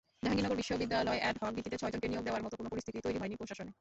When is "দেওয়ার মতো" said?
2.27-2.55